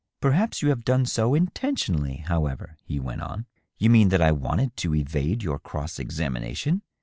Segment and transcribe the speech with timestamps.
[0.19, 3.45] "Perhaps you have done so intentionally, however," he went on,"
[3.77, 6.81] You mean that I wanted to evade your cross examination